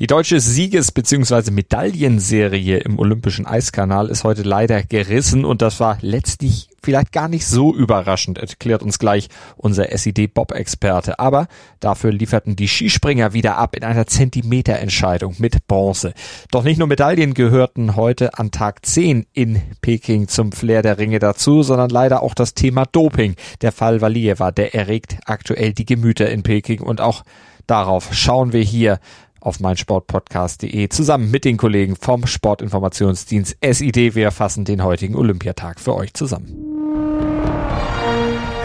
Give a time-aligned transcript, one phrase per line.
[0.00, 1.52] Die deutsche Sieges- bzw.
[1.52, 7.46] Medaillenserie im Olympischen Eiskanal ist heute leider gerissen und das war letztlich vielleicht gar nicht
[7.46, 11.20] so überraschend, erklärt uns gleich unser SID-Bob-Experte.
[11.20, 11.46] Aber
[11.78, 16.12] dafür lieferten die Skispringer wieder ab in einer Zentimeterentscheidung mit Bronze.
[16.50, 21.20] Doch nicht nur Medaillen gehörten heute an Tag 10 in Peking zum Flair der Ringe
[21.20, 23.36] dazu, sondern leider auch das Thema Doping.
[23.60, 27.22] Der Fall Valieva, der erregt aktuell die Gemüter in Peking und auch
[27.68, 28.98] darauf schauen wir hier
[29.44, 34.14] auf meinsportpodcast.de zusammen mit den Kollegen vom Sportinformationsdienst SID.
[34.14, 36.74] Wir fassen den heutigen Olympiatag für euch zusammen.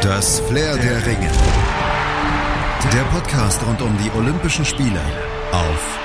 [0.01, 1.29] Das Flair der Ringe.
[2.93, 5.01] Der Podcast rund um die Olympischen Spiele
[5.51, 5.99] auf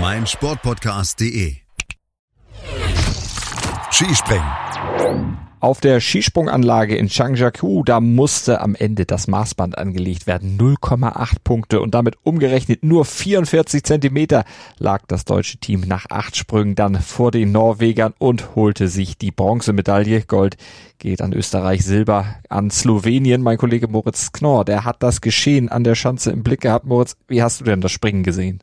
[0.00, 1.56] meinsportpodcast.de.
[3.90, 5.49] Skispringen.
[5.62, 10.56] Auf der Skisprunganlage in Changjiakou, da musste am Ende das Maßband angelegt werden.
[10.58, 14.44] 0,8 Punkte und damit umgerechnet nur 44 Zentimeter
[14.78, 19.32] lag das deutsche Team nach acht Sprüngen dann vor den Norwegern und holte sich die
[19.32, 20.22] Bronzemedaille.
[20.22, 20.56] Gold
[20.98, 23.42] geht an Österreich, Silber an Slowenien.
[23.42, 26.86] Mein Kollege Moritz Knorr, der hat das Geschehen an der Schanze im Blick gehabt.
[26.86, 28.62] Moritz, wie hast du denn das Springen gesehen?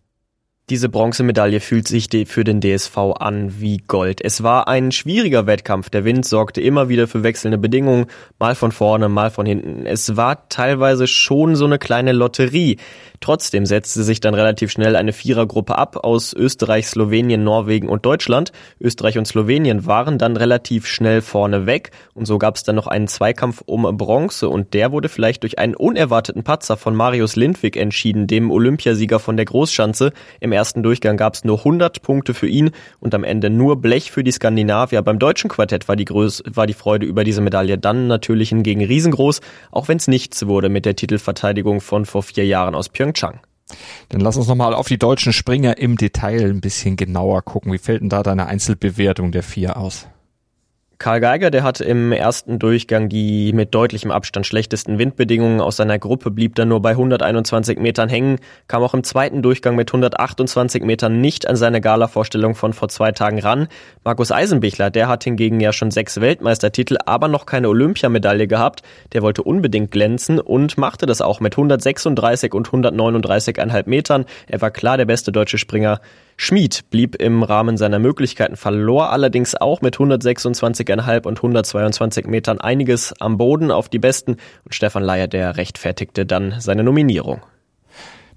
[0.70, 4.20] Diese Bronzemedaille fühlt sich für den DSV an wie Gold.
[4.22, 5.90] Es war ein schwieriger Wettkampf.
[5.90, 9.86] Der Wind sorgte immer wieder für wechselnde Bedingungen, mal von vorne, mal von hinten.
[9.86, 12.80] Es war teilweise schon so eine kleine Lotterie.
[13.22, 18.52] Trotzdem setzte sich dann relativ schnell eine Vierergruppe ab aus Österreich, Slowenien, Norwegen und Deutschland.
[18.82, 22.88] Österreich und Slowenien waren dann relativ schnell vorne weg und so gab es dann noch
[22.88, 27.78] einen Zweikampf um Bronze und der wurde vielleicht durch einen unerwarteten Patzer von Marius Lindwig
[27.78, 30.12] entschieden, dem Olympiasieger von der Großschanze.
[30.42, 34.12] Im ersten Durchgang gab es nur 100 Punkte für ihn und am Ende nur Blech
[34.12, 35.04] für die Skandinavier.
[35.04, 38.84] Beim deutschen Quartett war die, Größe, war die Freude über diese Medaille dann natürlich hingegen
[38.84, 39.42] riesengroß,
[39.72, 43.40] auch wenn es nichts wurde mit der Titelverteidigung von vor vier Jahren aus Pyeongchang.
[44.10, 47.72] Dann lass uns nochmal auf die deutschen Springer im Detail ein bisschen genauer gucken.
[47.72, 50.08] Wie fällt denn da deine Einzelbewertung der vier aus?
[51.00, 56.00] Karl Geiger, der hatte im ersten Durchgang die mit deutlichem Abstand schlechtesten Windbedingungen aus seiner
[56.00, 60.84] Gruppe, blieb dann nur bei 121 Metern hängen, kam auch im zweiten Durchgang mit 128
[60.84, 63.68] Metern nicht an seine Gala-Vorstellung von vor zwei Tagen ran.
[64.04, 68.82] Markus Eisenbichler, der hat hingegen ja schon sechs Weltmeistertitel, aber noch keine Olympiamedaille gehabt.
[69.14, 74.26] Der wollte unbedingt glänzen und machte das auch mit 136 und 139,5 Metern.
[74.48, 76.02] Er war klar der beste deutsche Springer.
[76.40, 83.20] Schmid blieb im Rahmen seiner Möglichkeiten, verlor allerdings auch mit 126,5 und 122 Metern einiges
[83.20, 87.42] am Boden auf die Besten und Stefan Leier, der rechtfertigte dann seine Nominierung.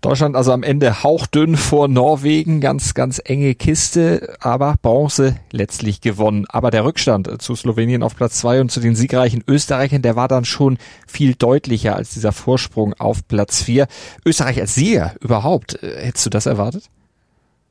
[0.00, 6.46] Deutschland also am Ende hauchdünn vor Norwegen, ganz, ganz enge Kiste, aber Bronze letztlich gewonnen.
[6.48, 10.26] Aber der Rückstand zu Slowenien auf Platz zwei und zu den siegreichen Österreichern, der war
[10.26, 13.88] dann schon viel deutlicher als dieser Vorsprung auf Platz vier.
[14.24, 16.84] Österreich als Sieger überhaupt, hättest du das erwartet?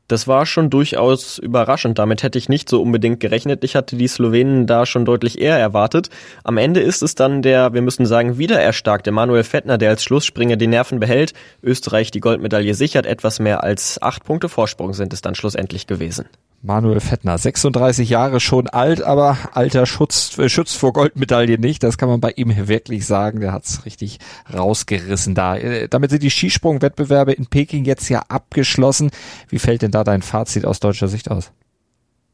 [0.10, 2.00] Das war schon durchaus überraschend.
[2.00, 3.64] Damit hätte ich nicht so unbedingt gerechnet.
[3.64, 6.10] Ich hatte die Slowenen da schon deutlich eher erwartet.
[6.44, 10.04] Am Ende ist es dann der, wir müssen sagen, wieder erstarkte Manuel Fettner, der als
[10.04, 11.34] Schlussspringer die Nerven behält.
[11.62, 13.06] Österreich die Goldmedaille sichert.
[13.06, 16.26] Etwas mehr als acht Punkte Vorsprung sind es dann schlussendlich gewesen.
[16.62, 21.84] Manuel Fettner, 36 Jahre schon alt, aber alter Schutz, äh, schützt vor Goldmedaille nicht.
[21.84, 23.40] Das kann man bei ihm wirklich sagen.
[23.40, 24.20] Der hat's richtig
[24.54, 25.56] rausgerissen da.
[25.56, 29.12] Äh, damit sind die Skisprungwettbewerbe in Peking jetzt ja abgeschlossen.
[29.48, 31.52] Wie fällt denn da dein Fazit aus deutscher Sicht aus?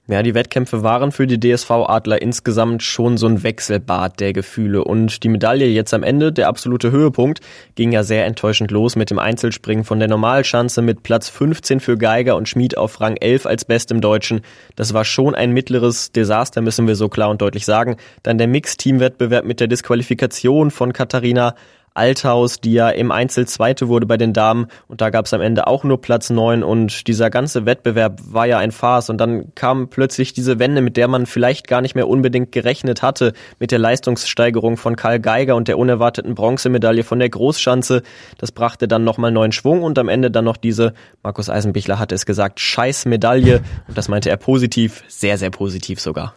[0.08, 4.84] Ja, die Wettkämpfe waren für die DSV-Adler insgesamt schon so ein Wechselbad der Gefühle.
[4.84, 7.40] Und die Medaille jetzt am Ende, der absolute Höhepunkt,
[7.74, 11.98] ging ja sehr enttäuschend los mit dem Einzelspringen von der Normalschanze mit Platz 15 für
[11.98, 14.42] Geiger und Schmied auf Rang 11 als Best im Deutschen.
[14.76, 17.96] Das war schon ein mittleres Desaster, müssen wir so klar und deutlich sagen.
[18.22, 21.56] Dann der Mix-Team-Wettbewerb mit der Disqualifikation von Katharina
[21.96, 24.68] Althaus, die ja im Einzel Zweite wurde bei den Damen.
[24.88, 26.64] Und da gab es am Ende auch nur Platz neun.
[26.64, 29.10] Und dieser ganze Wettbewerb war ja ein Farce.
[29.10, 33.02] Und dann kam plötzlich diese Wende, mit der man vielleicht gar nicht mehr unbedingt gerechnet
[33.02, 38.04] hatte, mit der Leistungssteigerung von Karl Geiger und der unerwarteten Bronzemedaille von der Großschanze.
[38.38, 39.82] Das brachte dann nochmal neuen Schwung.
[39.82, 44.10] Und am Ende dann noch diese, Markus Eisenbichler hatte es gesagt, scheiß Medaille und das
[44.10, 46.36] meinte er positiv, sehr, sehr positiv sogar.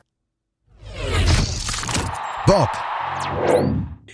[2.47, 2.71] Bob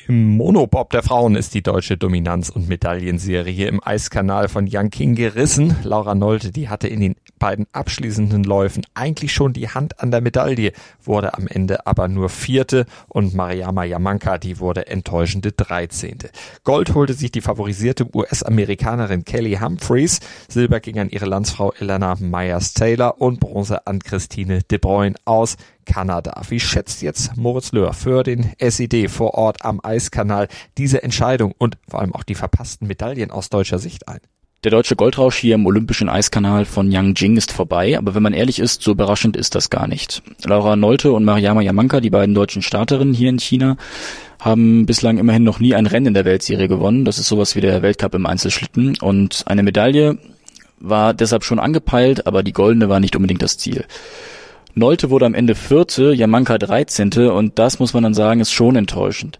[0.08, 5.76] im Monobob der Frauen ist die deutsche Dominanz- und Medaillenserie im Eiskanal von Yang gerissen.
[5.82, 10.20] Laura Nolte, die hatte in den beiden abschließenden Läufen eigentlich schon die Hand an der
[10.20, 10.72] Medaille,
[11.02, 16.30] wurde am Ende aber nur Vierte und Mariama Yamanka, die wurde enttäuschende Dreizehnte.
[16.64, 23.20] Gold holte sich die favorisierte US-Amerikanerin Kelly Humphreys, Silber ging an ihre Landsfrau Elena Myers-Taylor
[23.20, 25.56] und Bronze an Christine De Bruyne aus.
[25.84, 26.40] Kanada.
[26.48, 30.48] Wie schätzt jetzt Moritz Löhr für den SID vor Ort am Eiskanal
[30.78, 34.20] diese Entscheidung und vor allem auch die verpassten Medaillen aus deutscher Sicht ein?
[34.64, 38.58] Der deutsche Goldrausch hier im Olympischen Eiskanal von Yangjing ist vorbei, aber wenn man ehrlich
[38.58, 40.22] ist, so überraschend ist das gar nicht.
[40.42, 43.76] Laura Nolte und Mariama Yamanka, die beiden deutschen Starterinnen hier in China,
[44.40, 47.04] haben bislang immerhin noch nie ein Rennen in der Weltserie gewonnen.
[47.04, 48.96] Das ist sowas wie der Weltcup im Einzelschlitten.
[49.02, 50.16] Und eine Medaille
[50.78, 53.84] war deshalb schon angepeilt, aber die goldene war nicht unbedingt das Ziel.
[54.74, 58.74] Nolte wurde am Ende Vierte, Yamanka Dreizehnte und das muss man dann sagen, ist schon
[58.74, 59.38] enttäuschend.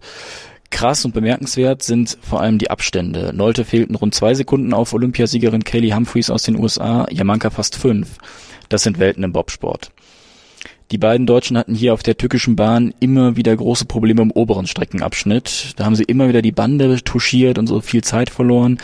[0.69, 3.31] Krass und bemerkenswert sind vor allem die Abstände.
[3.33, 8.17] Nolte fehlten rund zwei Sekunden auf Olympiasiegerin Kaylee Humphreys aus den USA, Yamanka fast fünf.
[8.69, 9.91] Das sind Welten im Bobsport.
[10.91, 14.67] Die beiden Deutschen hatten hier auf der türkischen Bahn immer wieder große Probleme im oberen
[14.67, 15.73] Streckenabschnitt.
[15.77, 18.77] Da haben sie immer wieder die Bande touchiert und so viel Zeit verloren.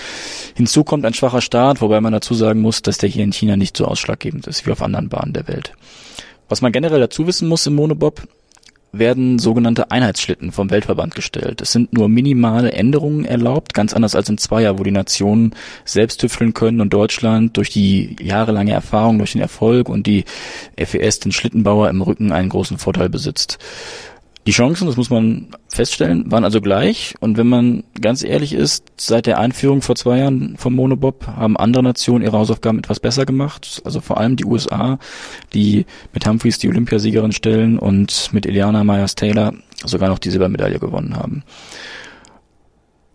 [0.55, 3.55] Hinzu kommt ein schwacher Start, wobei man dazu sagen muss, dass der hier in China
[3.55, 5.73] nicht so ausschlaggebend ist wie auf anderen Bahnen der Welt.
[6.51, 8.23] Was man generell dazu wissen muss im Monobob,
[8.91, 11.61] werden sogenannte Einheitsschlitten vom Weltverband gestellt.
[11.61, 15.55] Es sind nur minimale Änderungen erlaubt, ganz anders als in Zweier, wo die Nationen
[15.85, 20.25] selbst tüfteln können und Deutschland durch die jahrelange Erfahrung, durch den Erfolg und die
[20.77, 23.57] FES, den Schlittenbauer im Rücken, einen großen Vorteil besitzt.
[24.47, 27.13] Die Chancen, das muss man feststellen, waren also gleich.
[27.19, 31.57] Und wenn man ganz ehrlich ist, seit der Einführung vor zwei Jahren vom Monobob haben
[31.57, 33.81] andere Nationen ihre Hausaufgaben etwas besser gemacht.
[33.85, 34.97] Also vor allem die USA,
[35.53, 39.53] die mit Humphreys die Olympiasiegerin stellen und mit Eliana Myers-Taylor
[39.85, 41.43] sogar noch die Silbermedaille gewonnen haben.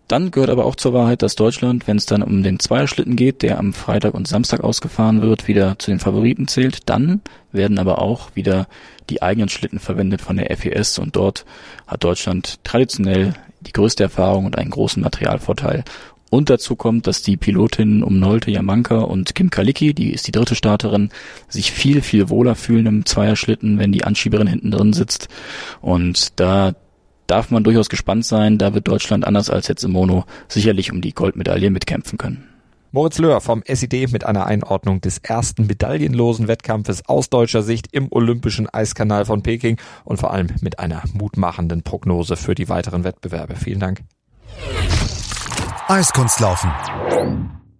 [0.07, 3.41] Dann gehört aber auch zur Wahrheit, dass Deutschland, wenn es dann um den Zweierschlitten geht,
[3.41, 6.89] der am Freitag und Samstag ausgefahren wird, wieder zu den Favoriten zählt.
[6.89, 7.21] Dann
[7.51, 8.67] werden aber auch wieder
[9.09, 11.45] die eigenen Schlitten verwendet von der FES und dort
[11.87, 15.83] hat Deutschland traditionell die größte Erfahrung und einen großen Materialvorteil.
[16.29, 20.33] Und dazu kommt, dass die Pilotinnen um Nolte Yamanka und Kim Kalicki, die ist die
[20.33, 21.09] dritte Starterin,
[21.47, 25.29] sich viel, viel wohler fühlen im Zweierschlitten, wenn die Anschieberin hinten drin sitzt.
[25.79, 26.75] Und da
[27.27, 28.57] darf man durchaus gespannt sein.
[28.57, 32.47] Da wird Deutschland anders als jetzt im Mono sicherlich um die Goldmedaille mitkämpfen können.
[32.91, 38.07] Moritz Löhr vom SID mit einer Einordnung des ersten medaillenlosen Wettkampfes aus deutscher Sicht im
[38.11, 43.55] Olympischen Eiskanal von Peking und vor allem mit einer mutmachenden Prognose für die weiteren Wettbewerbe.
[43.55, 44.03] Vielen Dank.
[45.89, 46.71] Eiskunstlaufen.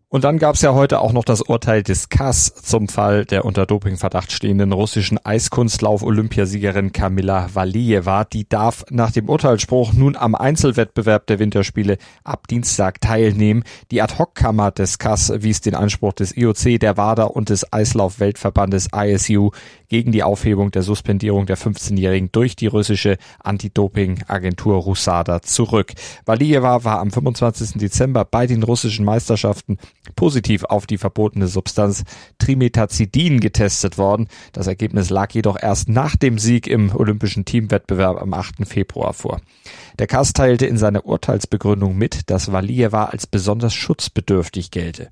[0.10, 3.44] Und dann gab es ja heute auch noch das Urteil des KAS zum Fall der
[3.44, 8.24] unter Dopingverdacht stehenden russischen Eiskunstlauf-Olympiasiegerin Kamila Valieva.
[8.24, 13.66] Die darf nach dem Urteilsspruch nun am Einzelwettbewerb der Winterspiele ab Dienstag teilnehmen.
[13.92, 19.52] Die Ad-Hoc-Kammer des KAS wies den Anspruch des IOC, der WADA und des Eislauf-Weltverbandes ISU
[19.90, 25.92] gegen die Aufhebung der Suspendierung der 15-Jährigen durch die russische Anti-Doping-Agentur Rusada zurück.
[26.26, 27.74] Valieva war am 25.
[27.74, 29.78] Dezember bei den russischen Meisterschaften
[30.16, 32.04] positiv auf die verbotene Substanz
[32.38, 34.28] Trimetazidin getestet worden.
[34.54, 38.68] Das Ergebnis lag jedoch erst nach dem Sieg im olympischen Teamwettbewerb am 8.
[38.68, 39.42] Februar vor.
[40.00, 45.10] Der Kass teilte in seiner Urteilsbegründung mit, dass Valieva als besonders schutzbedürftig gelte.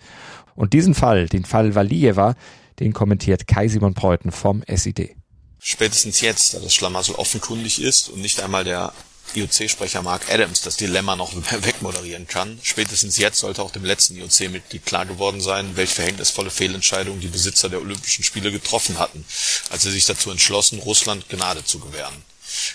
[0.56, 2.36] Und diesen Fall, den Fall Valieva,
[2.80, 5.16] den kommentiert Kai Simon Preuten vom SID.
[5.60, 8.94] Spätestens jetzt, da das Schlamassel offenkundig ist und nicht einmal der
[9.34, 12.60] IOC-Sprecher Mark Adams das Dilemma noch wegmoderieren kann.
[12.64, 17.70] Spätestens jetzt sollte auch dem letzten IOC-Mitglied klar geworden sein, welch verhängnisvolle Fehlentscheidung die Besitzer
[17.70, 19.26] der Olympischen Spiele getroffen hatten,
[19.70, 22.24] als sie sich dazu entschlossen, Russland Gnade zu gewähren.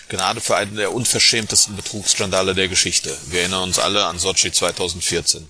[0.09, 3.17] Gnade für einen der unverschämtesten Betrugsskandale der Geschichte.
[3.27, 5.47] Wir erinnern uns alle an Sochi 2014.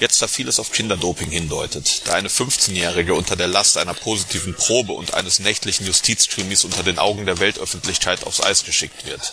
[0.00, 4.92] Jetzt da vieles auf Kinderdoping hindeutet, da eine 15-Jährige unter der Last einer positiven Probe
[4.92, 9.32] und eines nächtlichen Justizkrimis unter den Augen der Weltöffentlichkeit aufs Eis geschickt wird.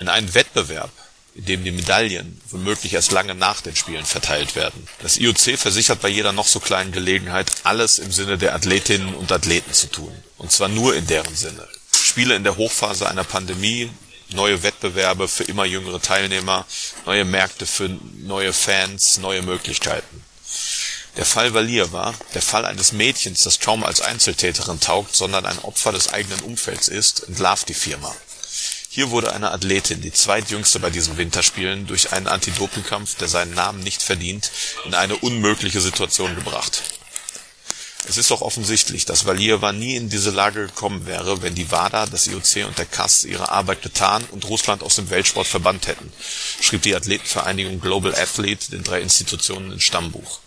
[0.00, 0.90] In einen Wettbewerb,
[1.34, 4.88] in dem die Medaillen womöglich erst lange nach den Spielen verteilt werden.
[5.00, 9.30] Das IOC versichert bei jeder noch so kleinen Gelegenheit, alles im Sinne der Athletinnen und
[9.30, 10.12] Athleten zu tun.
[10.36, 11.66] Und zwar nur in deren Sinne.
[11.94, 13.90] Spiele in der Hochphase einer Pandemie,
[14.30, 16.66] neue Wettbewerbe für immer jüngere Teilnehmer,
[17.06, 17.88] neue Märkte für
[18.18, 20.24] neue Fans, neue Möglichkeiten.
[21.16, 25.58] Der Fall Valier war der Fall eines Mädchens, das kaum als Einzeltäterin taugt, sondern ein
[25.60, 28.14] Opfer des eigenen Umfelds ist, entlarvt die Firma.
[28.98, 33.78] Hier wurde eine Athletin, die zweitjüngste bei diesen Winterspielen, durch einen Anti-Doping-Kampf, der seinen Namen
[33.78, 34.50] nicht verdient,
[34.86, 36.82] in eine unmögliche Situation gebracht.
[38.08, 42.06] Es ist doch offensichtlich, dass Valieva nie in diese Lage gekommen wäre, wenn die WADA,
[42.06, 46.12] das IOC und der CAS ihre Arbeit getan und Russland aus dem Weltsport verbannt hätten,
[46.60, 50.40] schrieb die Athletenvereinigung Global Athlete den drei Institutionen ins Stammbuch.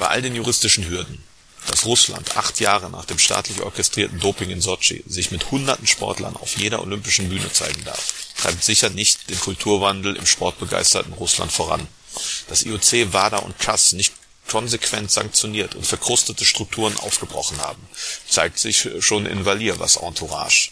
[0.00, 1.22] Bei all den juristischen Hürden,
[1.66, 6.36] dass Russland acht Jahre nach dem staatlich orchestrierten Doping in Sochi sich mit hunderten Sportlern
[6.36, 11.86] auf jeder olympischen Bühne zeigen darf, treibt sicher nicht den Kulturwandel im sportbegeisterten Russland voran.
[12.48, 14.14] Das IOC, WADA und CAS nicht
[14.48, 17.82] konsequent sanktioniert und verkrustete Strukturen aufgebrochen haben,
[18.28, 20.70] zeigt sich schon in Valievas Entourage.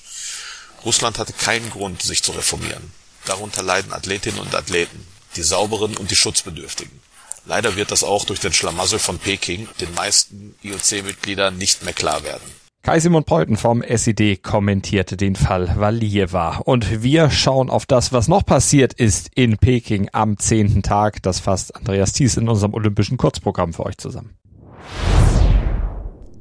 [0.84, 2.92] Russland hatte keinen Grund, sich zu reformieren.
[3.24, 7.00] Darunter leiden Athletinnen und Athleten, die Sauberen und die Schutzbedürftigen.
[7.46, 12.24] Leider wird das auch durch den Schlamassel von Peking den meisten IOC-Mitgliedern nicht mehr klar
[12.24, 12.42] werden.
[12.82, 16.58] Kai Simon Preuten vom SED kommentierte den Fall Valieva.
[16.58, 21.22] Und wir schauen auf das, was noch passiert ist in Peking am zehnten Tag.
[21.22, 24.36] Das fasst Andreas Thies in unserem olympischen Kurzprogramm für euch zusammen.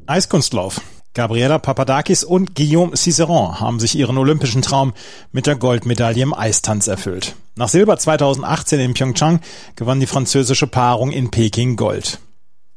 [0.06, 0.82] Eiskunstlauf.
[1.14, 4.94] Gabriela Papadakis und Guillaume Ciceron haben sich ihren olympischen Traum
[5.32, 7.36] mit der Goldmedaille im Eistanz erfüllt.
[7.56, 9.40] Nach Silber 2018 in Pyeongchang
[9.76, 12.20] gewann die französische Paarung in Peking Gold.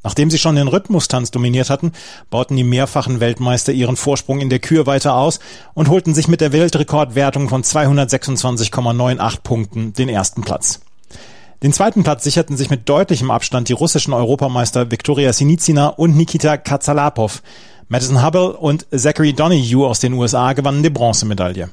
[0.02, 1.93] Nachdem sie schon den Rhythmustanz dominiert hatten,
[2.28, 5.40] bauten die mehrfachen Weltmeister ihren Vorsprung in der Kür weiter aus
[5.73, 10.81] und holten sich mit der Weltrekordwertung von 226,98 Punkten den ersten Platz.
[11.62, 16.59] Den zweiten Platz sicherten sich mit deutlichem Abstand die russischen Europameister Viktoria Sinizina und Nikita
[16.59, 17.43] Katsalapov.
[17.88, 21.71] Madison Hubble und Zachary Donahue aus den USA gewannen die Bronzemedaille.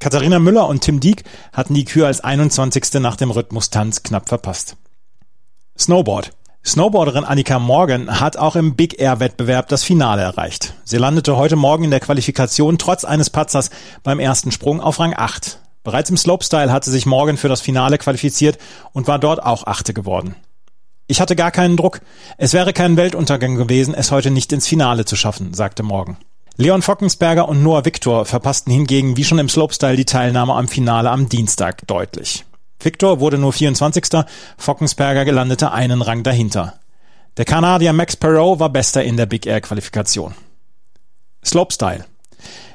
[0.00, 2.94] Katharina Müller und Tim Dieck hatten die Kür als 21.
[2.94, 4.76] nach dem Rhythmustanz knapp verpasst.
[5.78, 6.32] Snowboard.
[6.64, 10.74] Snowboarderin Annika Morgan hat auch im Big Air Wettbewerb das Finale erreicht.
[10.84, 13.70] Sie landete heute Morgen in der Qualifikation trotz eines Patzers
[14.02, 15.60] beim ersten Sprung auf Rang 8.
[15.84, 18.58] Bereits im Slopestyle hatte sich Morgan für das Finale qualifiziert
[18.92, 20.34] und war dort auch Achte geworden.
[21.10, 22.00] Ich hatte gar keinen Druck.
[22.36, 26.18] Es wäre kein Weltuntergang gewesen, es heute nicht ins Finale zu schaffen, sagte Morgan.
[26.58, 31.10] Leon Fockensberger und Noah Victor verpassten hingegen wie schon im Slopestyle die Teilnahme am Finale
[31.10, 32.44] am Dienstag deutlich.
[32.78, 34.26] Victor wurde nur 24.
[34.58, 36.74] Fockensberger gelandete einen Rang dahinter.
[37.38, 40.34] Der Kanadier Max Perot war bester in der Big Air Qualifikation.
[41.42, 42.04] Slopestyle.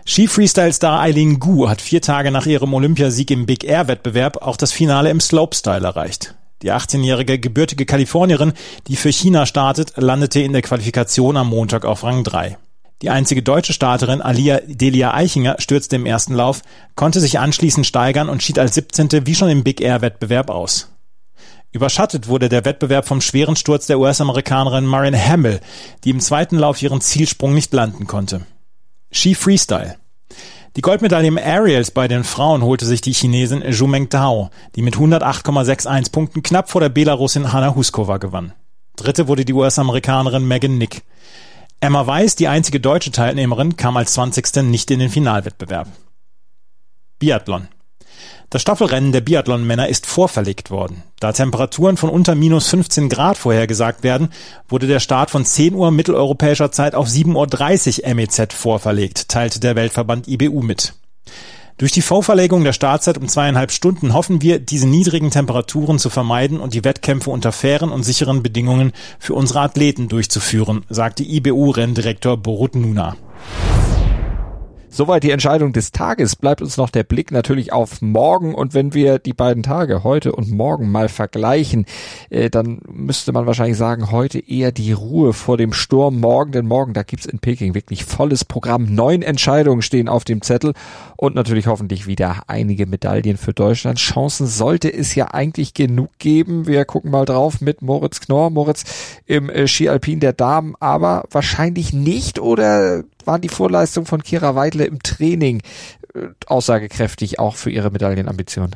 [0.06, 5.12] Ski-Freestyle-Star Eileen Gu hat vier Tage nach ihrem Olympiasieg im Big Air-Wettbewerb auch das Finale
[5.12, 6.34] im Slopestyle erreicht.
[6.64, 8.54] Die 18-jährige gebürtige Kalifornierin,
[8.88, 12.58] die für China startet, landete in der Qualifikation am Montag auf Rang 3.
[13.02, 16.62] Die einzige deutsche Starterin Alia Delia Eichinger stürzte im ersten Lauf,
[16.96, 19.28] konnte sich anschließend steigern und schied als 17.
[19.28, 20.90] wie schon im Big Air Wettbewerb aus.
[21.74, 25.60] Überschattet wurde der Wettbewerb vom schweren Sturz der US-Amerikanerin Marin Hamill,
[26.06, 28.46] die im zweiten Lauf ihren Zielsprung nicht landen konnte.
[29.12, 29.98] Ski Freestyle.
[30.76, 34.96] Die Goldmedaille im Aerials bei den Frauen holte sich die Chinesin Zhu Mengtao, die mit
[34.96, 38.54] 108,61 Punkten knapp vor der Belarusin Hanna Huskova gewann.
[38.96, 41.04] Dritte wurde die US-Amerikanerin Megan Nick.
[41.80, 44.64] Emma Weiß, die einzige deutsche Teilnehmerin, kam als 20.
[44.64, 45.90] nicht in den Finalwettbewerb.
[47.20, 47.68] Biathlon.
[48.50, 51.04] Das Staffelrennen der Biathlon-Männer ist vorverlegt worden.
[51.20, 54.30] Da Temperaturen von unter minus 15 Grad vorhergesagt werden,
[54.70, 59.76] wurde der Start von 10 Uhr mitteleuropäischer Zeit auf 7.30 Uhr MEZ vorverlegt, teilte der
[59.76, 60.94] Weltverband IBU mit.
[61.78, 66.60] Durch die Vorverlegung der Startzeit um zweieinhalb Stunden hoffen wir, diese niedrigen Temperaturen zu vermeiden
[66.60, 72.76] und die Wettkämpfe unter fairen und sicheren Bedingungen für unsere Athleten durchzuführen, sagte IBU-Renndirektor Borut
[72.76, 73.16] Nuna.
[74.96, 76.36] Soweit die Entscheidung des Tages.
[76.36, 78.54] Bleibt uns noch der Blick natürlich auf morgen.
[78.54, 81.88] Und wenn wir die beiden Tage, heute und morgen, mal vergleichen,
[82.30, 86.20] äh, dann müsste man wahrscheinlich sagen, heute eher die Ruhe vor dem Sturm.
[86.20, 88.94] Morgen, denn morgen, da gibt's in Peking wirklich volles Programm.
[88.94, 90.74] Neun Entscheidungen stehen auf dem Zettel
[91.18, 93.98] und natürlich hoffentlich wieder einige Medaillen für Deutschland.
[93.98, 96.68] Chancen sollte es ja eigentlich genug geben.
[96.68, 98.52] Wir gucken mal drauf mit Moritz Knorr.
[98.52, 98.84] Moritz
[99.26, 104.56] im äh, Ski Alpin der Damen, aber wahrscheinlich nicht oder waren die Vorleistungen von Kira
[104.56, 105.62] Weidle im Training
[106.14, 108.76] äh, aussagekräftig auch für ihre Medaillenambition?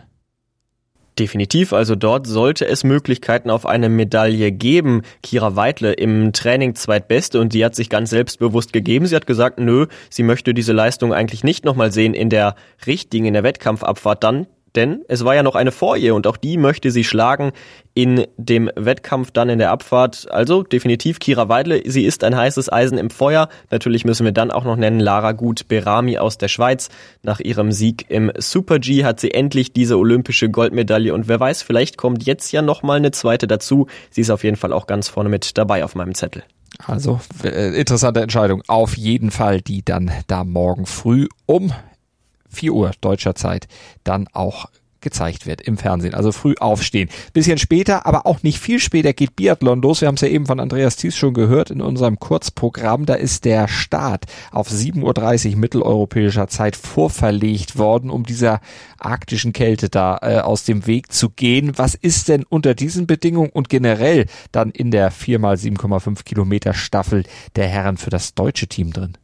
[1.19, 5.01] Definitiv, also dort sollte es Möglichkeiten auf eine Medaille geben.
[5.23, 9.07] Kira Weidle im Training zweitbeste und sie hat sich ganz selbstbewusst gegeben.
[9.07, 13.25] Sie hat gesagt, nö, sie möchte diese Leistung eigentlich nicht nochmal sehen in der richtigen,
[13.25, 14.23] in der Wettkampfabfahrt.
[14.23, 14.45] Dann
[14.77, 17.51] denn es war ja noch eine vor ihr und auch die möchte sie schlagen
[17.93, 20.27] in dem Wettkampf dann in der Abfahrt.
[20.31, 23.49] Also definitiv Kira Weidle, sie ist ein heißes Eisen im Feuer.
[23.71, 26.89] Natürlich müssen wir dann auch noch nennen Lara Gut Berami aus der Schweiz.
[27.23, 31.63] Nach ihrem Sieg im Super G hat sie endlich diese olympische Goldmedaille und wer weiß,
[31.63, 33.87] vielleicht kommt jetzt ja noch mal eine zweite dazu.
[34.11, 36.43] Sie ist auf jeden Fall auch ganz vorne mit dabei auf meinem Zettel.
[36.85, 38.61] Also äh, interessante Entscheidung.
[38.67, 41.73] Auf jeden Fall, die dann da morgen früh um
[42.57, 43.67] 4 Uhr deutscher Zeit
[44.03, 44.67] dann auch
[45.01, 46.13] gezeigt wird im Fernsehen.
[46.13, 47.09] Also früh aufstehen.
[47.33, 50.01] Bisschen später, aber auch nicht viel später geht Biathlon los.
[50.01, 53.05] Wir haben es ja eben von Andreas Thies schon gehört in unserem Kurzprogramm.
[53.05, 58.59] Da ist der Start auf 7.30 Uhr mitteleuropäischer Zeit vorverlegt worden, um dieser
[58.97, 61.77] arktischen Kälte da äh, aus dem Weg zu gehen.
[61.77, 66.73] Was ist denn unter diesen Bedingungen und generell dann in der 4 x 7,5 Kilometer
[66.73, 67.23] Staffel
[67.55, 69.17] der Herren für das deutsche Team drin?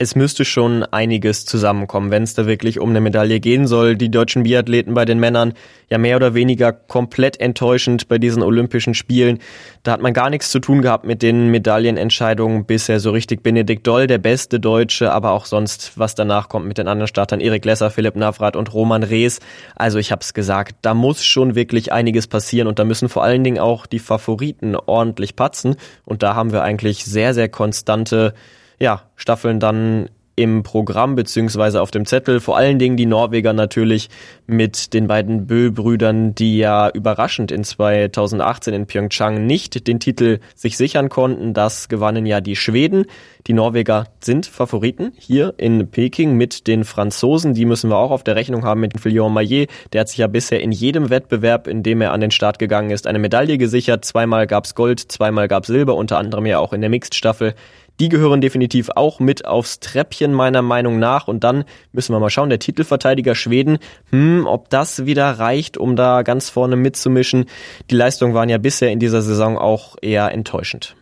[0.00, 3.96] Es müsste schon einiges zusammenkommen, wenn es da wirklich um eine Medaille gehen soll.
[3.96, 5.54] Die deutschen Biathleten bei den Männern
[5.90, 9.40] ja mehr oder weniger komplett enttäuschend bei diesen Olympischen Spielen.
[9.82, 13.42] Da hat man gar nichts zu tun gehabt mit den Medaillenentscheidungen bisher so richtig.
[13.42, 17.40] Benedikt Doll, der beste Deutsche, aber auch sonst, was danach kommt mit den anderen Startern,
[17.40, 19.40] Erik Lesser, Philipp Navrat und Roman Rees.
[19.74, 23.24] Also ich habe es gesagt, da muss schon wirklich einiges passieren und da müssen vor
[23.24, 25.74] allen Dingen auch die Favoriten ordentlich patzen.
[26.04, 28.32] Und da haben wir eigentlich sehr, sehr konstante
[28.78, 30.08] ja, Staffeln dann
[30.38, 32.38] im Programm beziehungsweise auf dem Zettel.
[32.38, 34.08] Vor allen Dingen die Norweger natürlich
[34.46, 40.76] mit den beiden Bö-Brüdern, die ja überraschend in 2018 in Pyeongchang nicht den Titel sich
[40.76, 41.54] sichern konnten.
[41.54, 43.06] Das gewannen ja die Schweden.
[43.48, 47.54] Die Norweger sind Favoriten hier in Peking mit den Franzosen.
[47.54, 49.68] Die müssen wir auch auf der Rechnung haben mit Fillon Maillet.
[49.92, 52.90] Der hat sich ja bisher in jedem Wettbewerb, in dem er an den Start gegangen
[52.90, 54.04] ist, eine Medaille gesichert.
[54.04, 57.54] Zweimal gab's Gold, zweimal gab's Silber, unter anderem ja auch in der Mixed-Staffel.
[58.00, 61.28] Die gehören definitiv auch mit aufs Treppchen meiner Meinung nach.
[61.28, 63.78] Und dann müssen wir mal schauen, der Titelverteidiger Schweden,
[64.10, 67.46] hm, ob das wieder reicht, um da ganz vorne mitzumischen.
[67.90, 70.96] Die Leistungen waren ja bisher in dieser Saison auch eher enttäuschend.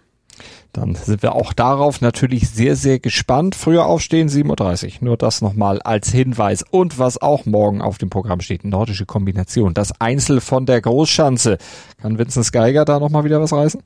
[0.77, 3.55] Dann sind wir auch darauf natürlich sehr, sehr gespannt.
[3.55, 4.93] Früher aufstehen 7.30 Uhr.
[5.01, 6.65] Nur das nochmal als Hinweis.
[6.71, 9.73] Und was auch morgen auf dem Programm steht, nordische Kombination.
[9.73, 11.57] Das Einzel von der Großschanze.
[12.03, 13.83] Kann Vincent Geiger da nochmal wieder was reißen?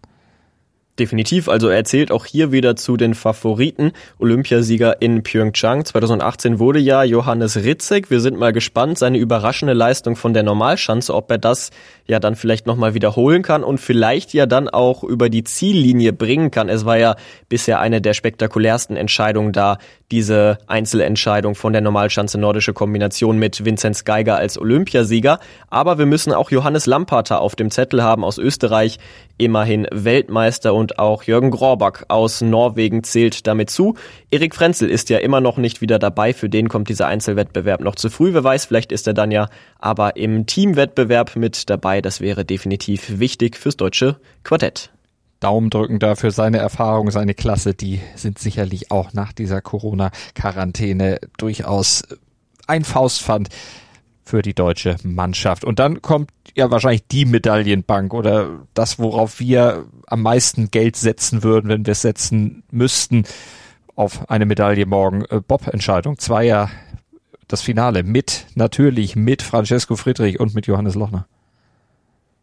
[1.00, 3.92] Definitiv, also er zählt auch hier wieder zu den Favoriten.
[4.18, 8.10] Olympiasieger in Pyeongchang 2018 wurde ja Johannes Ritzek.
[8.10, 11.70] Wir sind mal gespannt, seine überraschende Leistung von der Normalschanze, ob er das
[12.06, 16.50] ja dann vielleicht nochmal wiederholen kann und vielleicht ja dann auch über die Ziellinie bringen
[16.50, 16.68] kann.
[16.68, 17.16] Es war ja
[17.48, 19.78] bisher eine der spektakulärsten Entscheidungen da,
[20.10, 25.38] diese Einzelentscheidung von der Normalschanze nordische Kombination mit Vinzenz Geiger als Olympiasieger.
[25.68, 28.98] Aber wir müssen auch Johannes Lamparter auf dem Zettel haben aus Österreich,
[29.38, 33.94] immerhin Weltmeister und auch Jürgen Grorbach aus Norwegen zählt damit zu.
[34.30, 37.94] Erik Frenzel ist ja immer noch nicht wieder dabei, für den kommt dieser Einzelwettbewerb noch
[37.94, 38.34] zu früh.
[38.34, 39.48] Wer weiß, vielleicht ist er dann ja
[39.78, 42.02] aber im Teamwettbewerb mit dabei.
[42.02, 44.90] Das wäre definitiv wichtig fürs deutsche Quartett.
[45.40, 52.02] Daumen drücken dafür seine Erfahrung, seine Klasse, die sind sicherlich auch nach dieser Corona-Quarantäne durchaus
[52.66, 53.48] ein Faustpfand
[54.22, 55.64] für die deutsche Mannschaft.
[55.64, 61.42] Und dann kommt ja wahrscheinlich die Medaillenbank oder das, worauf wir am meisten Geld setzen
[61.42, 63.24] würden, wenn wir es setzen müssten
[63.96, 65.24] auf eine Medaille morgen.
[65.24, 66.70] Äh, Bob-Entscheidung, Zweier,
[67.48, 71.26] das Finale mit, natürlich mit Francesco Friedrich und mit Johannes Lochner.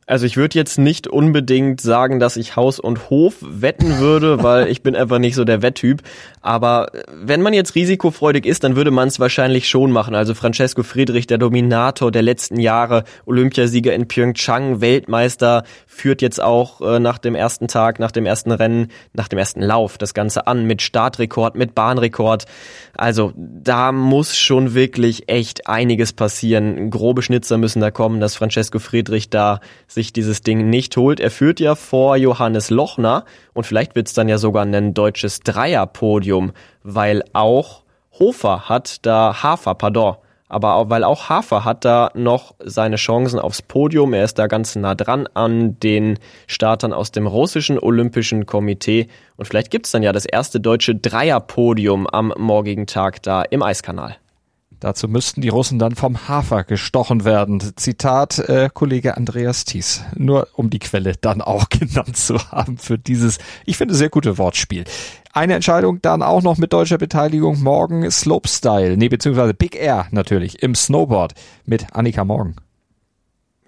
[0.08, 4.70] Also ich würde jetzt nicht unbedingt sagen, dass ich Haus und Hof wetten würde, weil
[4.70, 6.02] ich bin einfach nicht so der Wetttyp.
[6.42, 10.16] Aber wenn man jetzt risikofreudig ist, dann würde man es wahrscheinlich schon machen.
[10.16, 16.80] Also Francesco Friedrich, der Dominator der letzten Jahre, Olympiasieger in Pyeongchang, Weltmeister, führt jetzt auch
[16.80, 20.48] äh, nach dem ersten Tag, nach dem ersten Rennen, nach dem ersten Lauf das Ganze
[20.48, 22.46] an mit Startrekord, mit Bahnrekord.
[22.96, 26.92] Also da muss schon wirklich echt einiges passieren.
[26.92, 29.60] Grobe Schnitzer müssen da kommen, dass Francesco Friedrich da
[29.98, 31.20] sich dieses Ding nicht holt.
[31.20, 35.40] Er führt ja vor Johannes Lochner und vielleicht wird es dann ja sogar ein deutsches
[35.40, 37.82] Dreierpodium, weil auch
[38.20, 40.18] Hofer hat da Hafer, pardon,
[40.50, 44.14] aber auch, weil auch Hafer hat da noch seine Chancen aufs Podium.
[44.14, 49.08] Er ist da ganz nah dran an den Startern aus dem russischen Olympischen Komitee.
[49.36, 54.18] Und vielleicht gibt's dann ja das erste deutsche Dreierpodium am morgigen Tag da im Eiskanal.
[54.80, 57.60] Dazu müssten die Russen dann vom Hafer gestochen werden.
[57.76, 60.04] Zitat äh, Kollege Andreas Thies.
[60.16, 64.38] Nur um die Quelle dann auch genannt zu haben für dieses, ich finde, sehr gute
[64.38, 64.84] Wortspiel.
[65.34, 70.64] Eine Entscheidung dann auch noch mit deutscher Beteiligung morgen Slopestyle, nee, beziehungsweise Big Air natürlich
[70.64, 71.34] im Snowboard
[71.66, 72.56] mit Annika Morgen.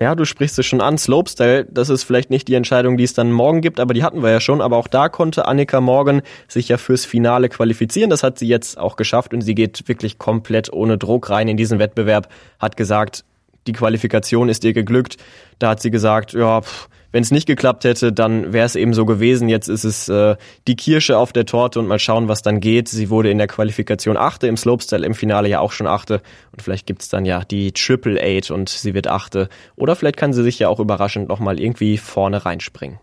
[0.02, 0.98] Ja, du sprichst es schon an.
[0.98, 4.24] Slopestyle, das ist vielleicht nicht die Entscheidung, die es dann morgen gibt, aber die hatten
[4.24, 4.62] wir ja schon.
[4.62, 8.10] Aber auch da konnte Annika Morgan sich ja fürs Finale qualifizieren.
[8.10, 11.58] Das hat sie jetzt auch geschafft und sie geht wirklich komplett ohne Druck rein in
[11.58, 12.30] diesen Wettbewerb.
[12.60, 13.26] Hat gesagt,
[13.68, 15.18] die Qualifikation ist ihr geglückt.
[15.60, 18.94] Da hat sie gesagt, ja, pff, wenn es nicht geklappt hätte, dann wäre es eben
[18.94, 19.50] so gewesen.
[19.50, 20.36] Jetzt ist es äh,
[20.68, 22.88] die Kirsche auf der Torte und mal schauen, was dann geht.
[22.88, 26.22] Sie wurde in der Qualifikation Achte, im Slopestyle im Finale ja auch schon Achte.
[26.52, 29.50] Und vielleicht gibt's dann ja die Triple Eight und sie wird Achte.
[29.76, 33.00] Oder vielleicht kann sie sich ja auch überraschend nochmal irgendwie vorne reinspringen.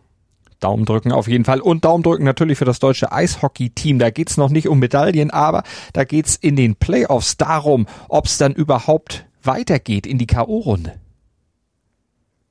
[0.61, 3.99] Daumen drücken auf jeden Fall und Daumen drücken natürlich für das deutsche Eishockey-Team.
[3.99, 8.55] Da geht's noch nicht um Medaillen, aber da geht's in den Playoffs darum, ob's dann
[8.55, 10.93] überhaupt weitergeht in die K.O.-Runde.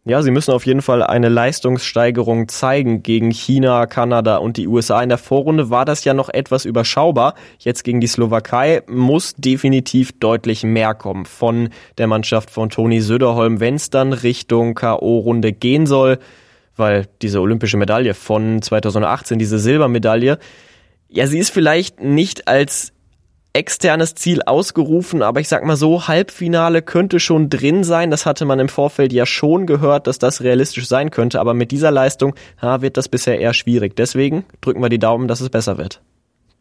[0.07, 5.01] Ja, sie müssen auf jeden Fall eine Leistungssteigerung zeigen gegen China, Kanada und die USA.
[5.01, 7.33] In der Vorrunde war das ja noch etwas überschaubar.
[7.57, 13.59] Jetzt gegen die Slowakei muss definitiv deutlich mehr kommen von der Mannschaft von Toni Söderholm,
[13.59, 16.19] wenn es dann Richtung KO-Runde gehen soll,
[16.75, 20.37] weil diese olympische Medaille von 2018, diese Silbermedaille,
[21.09, 22.93] ja, sie ist vielleicht nicht als
[23.55, 28.11] externes Ziel ausgerufen, aber ich sag mal so, Halbfinale könnte schon drin sein.
[28.11, 31.71] Das hatte man im Vorfeld ja schon gehört, dass das realistisch sein könnte, aber mit
[31.71, 33.95] dieser Leistung ja, wird das bisher eher schwierig.
[33.95, 36.01] Deswegen drücken wir die Daumen, dass es besser wird.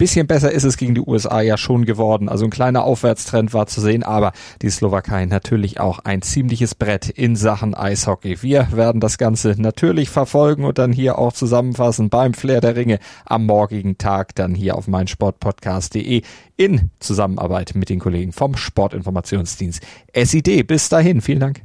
[0.05, 2.29] Bisschen besser ist es gegen die USA ja schon geworden.
[2.29, 7.09] Also ein kleiner Aufwärtstrend war zu sehen, aber die Slowakei natürlich auch ein ziemliches Brett
[7.09, 8.43] in Sachen Eishockey.
[8.43, 12.99] Wir werden das Ganze natürlich verfolgen und dann hier auch zusammenfassen beim Flair der Ringe
[13.25, 16.21] am morgigen Tag dann hier auf meinsportpodcast.de
[16.59, 19.81] in Zusammenarbeit mit den Kollegen vom Sportinformationsdienst
[20.15, 20.67] SID.
[20.67, 21.63] Bis dahin, vielen Dank.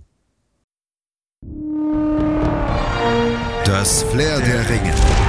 [3.65, 5.28] Das Flair der Ringe.